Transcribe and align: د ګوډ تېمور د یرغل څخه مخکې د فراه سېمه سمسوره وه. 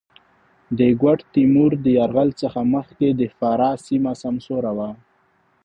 د 0.77 0.79
ګوډ 1.01 1.19
تېمور 1.33 1.71
د 1.85 1.85
یرغل 1.97 2.29
څخه 2.41 2.59
مخکې 2.75 3.07
د 3.11 3.21
فراه 3.37 3.75
سېمه 3.85 4.13
سمسوره 4.23 4.71
وه. 4.77 4.89